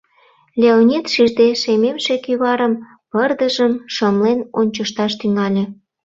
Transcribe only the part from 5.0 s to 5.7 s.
тӱҥале.